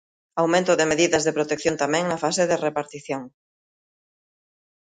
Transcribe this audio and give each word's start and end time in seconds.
Aumento 0.41 0.73
de 0.79 0.89
medidas 0.91 1.23
de 1.27 1.35
protección 1.37 1.75
tamén 1.83 2.03
na 2.07 2.21
fase 2.23 2.43
de 2.49 2.57
repartición. 2.65 3.23